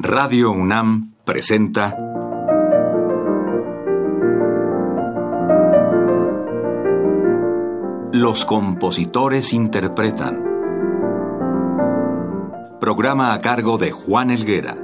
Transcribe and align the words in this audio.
Radio 0.00 0.52
UNAM 0.52 1.14
presenta 1.24 1.96
Los 8.12 8.44
compositores 8.44 9.52
interpretan. 9.52 10.44
Programa 12.80 13.32
a 13.32 13.40
cargo 13.40 13.76
de 13.76 13.90
Juan 13.90 14.30
Elguera. 14.30 14.78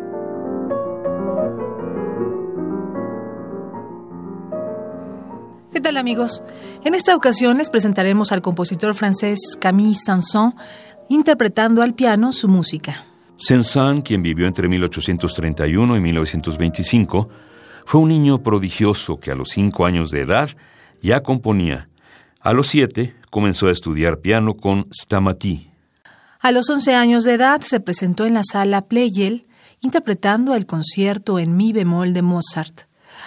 ¿Qué 5.70 5.80
tal 5.80 5.96
amigos? 5.96 6.42
En 6.82 6.96
esta 6.96 7.14
ocasión 7.14 7.58
les 7.58 7.70
presentaremos 7.70 8.32
al 8.32 8.42
compositor 8.42 8.94
francés 8.94 9.38
Camille 9.60 9.94
Sanson 9.94 10.56
interpretando 11.08 11.82
al 11.82 11.94
piano 11.94 12.32
su 12.32 12.48
música. 12.48 13.13
Saint-Saëns, 13.36 14.02
quien 14.04 14.22
vivió 14.22 14.46
entre 14.46 14.68
1831 14.68 15.96
y 15.96 16.00
1925, 16.00 17.28
fue 17.84 18.00
un 18.00 18.08
niño 18.08 18.42
prodigioso 18.42 19.18
que 19.18 19.30
a 19.30 19.34
los 19.34 19.48
cinco 19.50 19.86
años 19.86 20.10
de 20.10 20.20
edad 20.20 20.50
ya 21.02 21.20
componía. 21.20 21.88
A 22.40 22.52
los 22.52 22.68
siete 22.68 23.14
comenzó 23.30 23.66
a 23.66 23.72
estudiar 23.72 24.20
piano 24.20 24.54
con 24.54 24.86
Stamaty. 24.92 25.70
A 26.40 26.52
los 26.52 26.68
once 26.70 26.94
años 26.94 27.24
de 27.24 27.34
edad 27.34 27.62
se 27.62 27.80
presentó 27.80 28.26
en 28.26 28.34
la 28.34 28.42
sala 28.44 28.82
Pleyel 28.82 29.46
interpretando 29.80 30.54
el 30.54 30.66
concierto 30.66 31.38
en 31.38 31.56
mi 31.56 31.72
bemol 31.72 32.14
de 32.14 32.22
Mozart. 32.22 32.82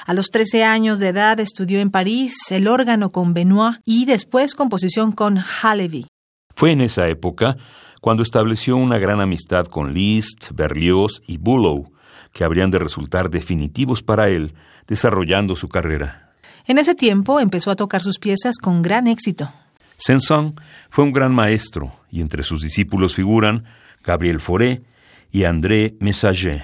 A 0.05 0.13
los 0.13 0.27
trece 0.27 0.63
años 0.63 0.99
de 0.99 1.09
edad 1.09 1.39
estudió 1.39 1.79
en 1.79 1.89
París 1.89 2.35
el 2.49 2.67
órgano 2.67 3.09
con 3.09 3.33
Benoit 3.33 3.77
y 3.85 4.05
después 4.05 4.55
composición 4.55 5.11
con 5.11 5.39
Halevi. 5.61 6.07
Fue 6.55 6.71
en 6.71 6.81
esa 6.81 7.07
época 7.07 7.57
cuando 8.07 8.23
estableció 8.23 8.77
una 8.77 8.99
gran 8.99 9.19
amistad 9.19 9.65
con 9.65 9.93
Liszt, 9.93 10.51
Berlioz 10.53 11.21
y 11.27 11.39
Bülow, 11.39 11.91
que 12.31 12.45
habrían 12.45 12.71
de 12.71 12.79
resultar 12.79 13.29
definitivos 13.29 14.01
para 14.01 14.29
él, 14.29 14.53
desarrollando 14.87 15.57
su 15.57 15.67
carrera. 15.67 16.31
En 16.67 16.77
ese 16.77 16.95
tiempo 16.95 17.41
empezó 17.41 17.69
a 17.69 17.75
tocar 17.75 18.01
sus 18.01 18.17
piezas 18.17 18.59
con 18.59 18.81
gran 18.81 19.07
éxito. 19.07 19.51
Saint-Saëns 19.97 20.53
fue 20.89 21.03
un 21.03 21.11
gran 21.11 21.35
maestro 21.35 21.91
y 22.09 22.21
entre 22.21 22.43
sus 22.43 22.61
discípulos 22.61 23.13
figuran 23.13 23.65
Gabriel 24.05 24.39
Fauré 24.39 24.83
y 25.29 25.43
André 25.43 25.97
Messager. 25.99 26.63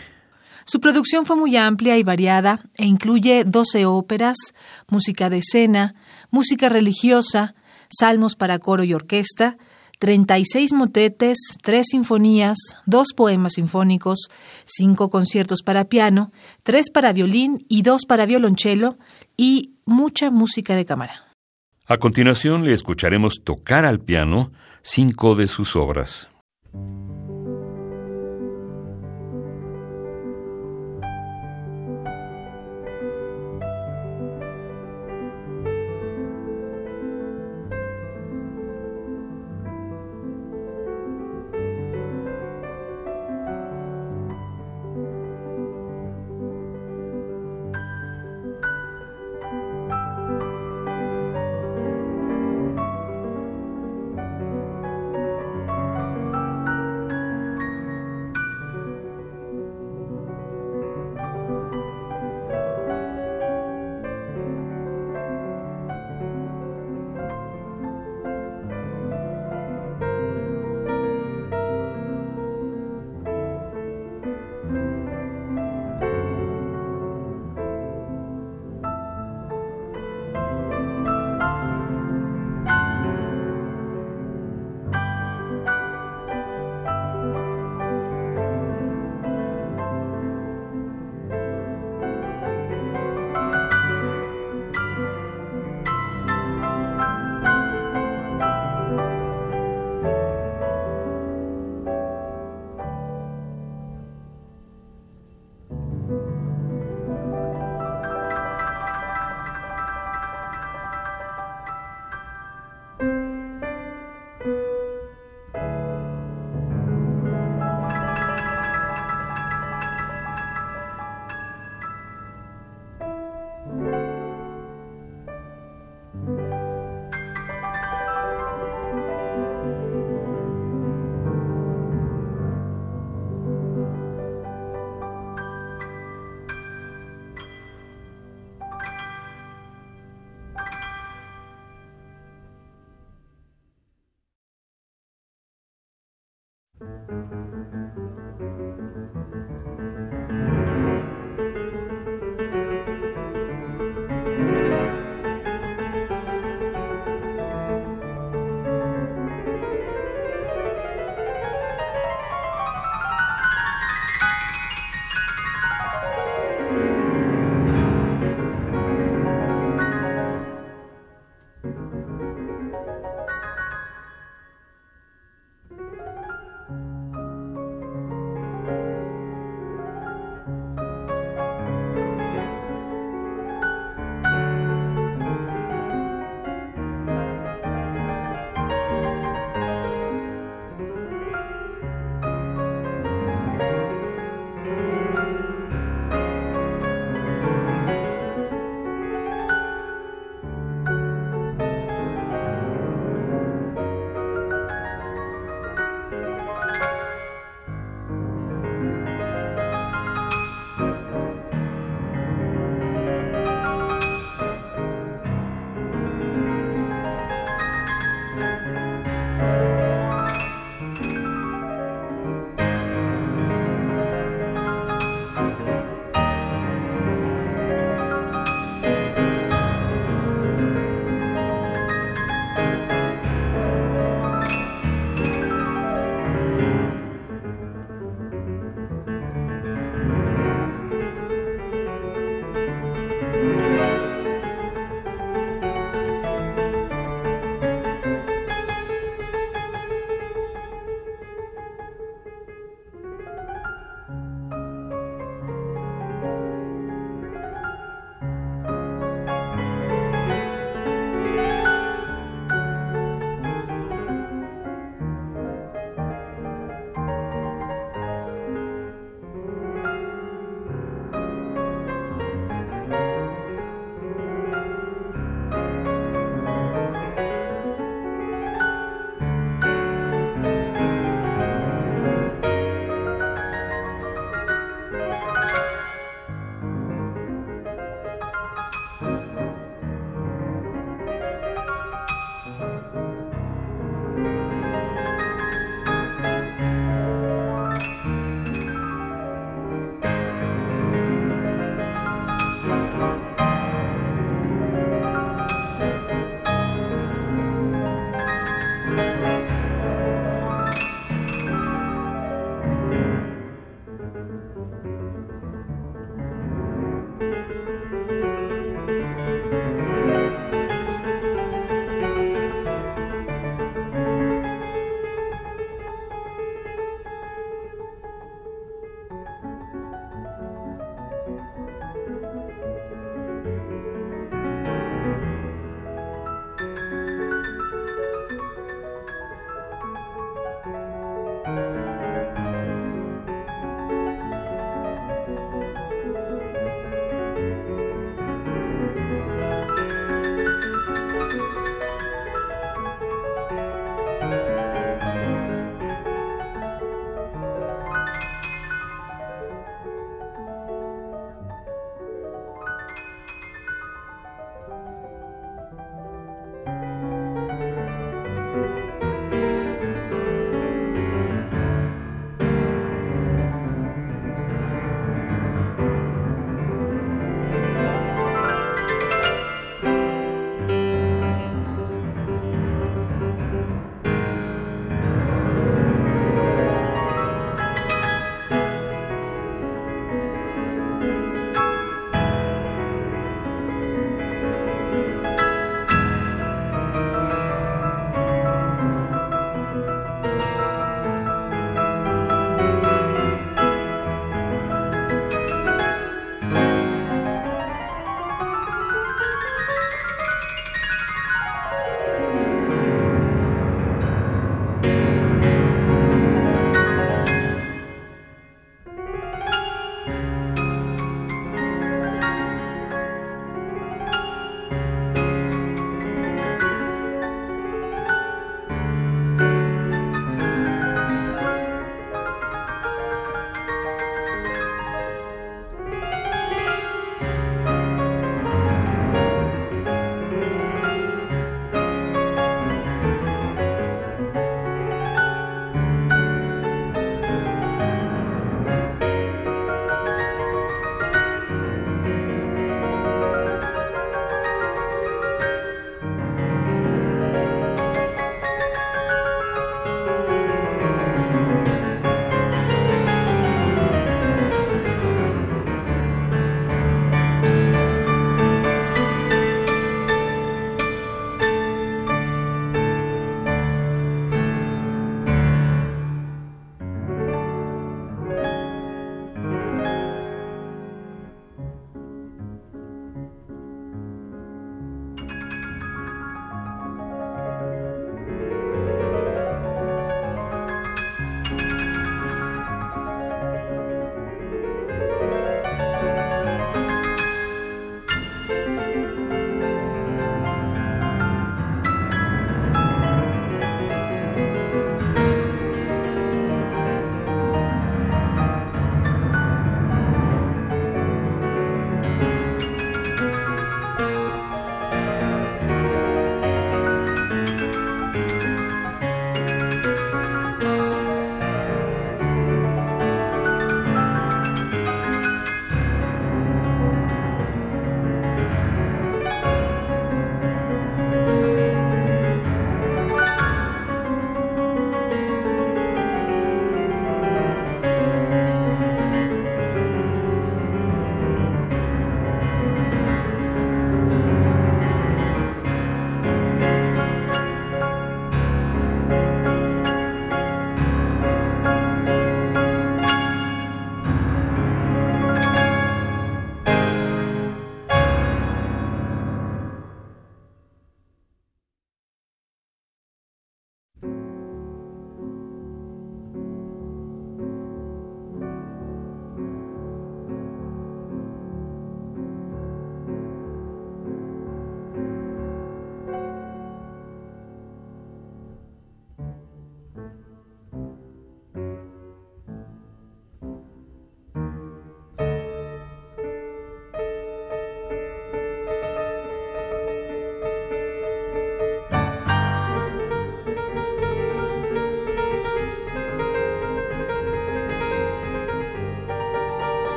Su 0.64 0.80
producción 0.80 1.26
fue 1.26 1.36
muy 1.36 1.58
amplia 1.58 1.98
y 1.98 2.04
variada 2.04 2.62
e 2.76 2.86
incluye 2.86 3.44
12 3.44 3.86
óperas, 3.86 4.38
música 4.90 5.30
de 5.30 5.40
escena, 5.40 5.94
música 6.32 6.70
religiosa, 6.70 7.54
salmos 7.90 8.38
para 8.38 8.60
coro 8.60 8.86
y 8.86 8.94
orquesta, 8.94 9.58
36 10.04 10.74
motetes, 10.74 11.38
tres 11.62 11.86
sinfonías, 11.92 12.58
dos 12.86 13.14
poemas 13.16 13.54
sinfónicos, 13.54 14.28
cinco 14.66 15.10
conciertos 15.10 15.62
para 15.64 15.86
piano, 15.86 16.34
tres 16.64 16.92
para 16.92 17.14
violín 17.14 17.66
y 17.70 17.84
dos 17.84 18.02
para 18.06 18.26
violonchelo 18.26 18.98
y 19.38 19.76
mucha 19.86 20.30
música 20.30 20.76
de 20.76 20.84
cámara. 20.84 21.14
A 21.86 22.00
continuación 22.00 22.66
le 22.66 22.74
escucharemos 22.74 23.44
tocar 23.46 23.86
al 23.86 24.02
piano 24.02 24.52
cinco 24.82 25.36
de 25.36 25.48
sus 25.48 25.78
obras. 25.78 26.28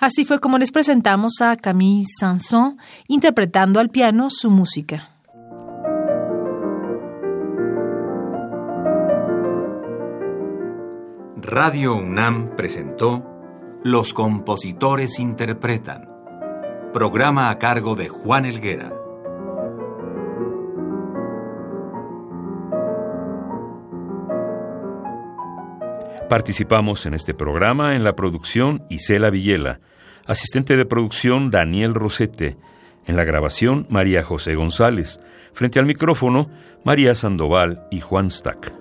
Así 0.00 0.24
fue 0.24 0.40
como 0.40 0.56
les 0.56 0.72
presentamos 0.72 1.42
a 1.42 1.56
Camille 1.56 2.06
Sanson 2.18 2.78
interpretando 3.06 3.80
al 3.80 3.90
piano 3.90 4.28
su 4.30 4.50
música. 4.50 5.10
Radio 11.36 11.96
UNAM 11.96 12.56
presentó 12.56 13.26
Los 13.82 14.14
compositores 14.14 15.18
interpretan, 15.18 16.08
programa 16.92 17.50
a 17.50 17.58
cargo 17.58 17.94
de 17.94 18.08
Juan 18.08 18.46
Elguera. 18.46 18.99
Participamos 26.30 27.06
en 27.06 27.14
este 27.14 27.34
programa 27.34 27.96
en 27.96 28.04
la 28.04 28.14
producción 28.14 28.84
Isela 28.88 29.30
Villela, 29.30 29.80
asistente 30.26 30.76
de 30.76 30.86
producción 30.86 31.50
Daniel 31.50 31.92
Rosete, 31.92 32.56
en 33.08 33.16
la 33.16 33.24
grabación 33.24 33.84
María 33.90 34.22
José 34.22 34.54
González, 34.54 35.18
frente 35.52 35.80
al 35.80 35.86
micrófono 35.86 36.48
María 36.84 37.16
Sandoval 37.16 37.84
y 37.90 37.98
Juan 37.98 38.30
Stack. 38.30 38.79